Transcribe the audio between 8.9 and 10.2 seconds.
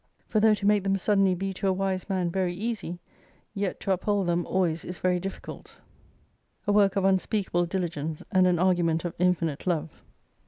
of infinite love.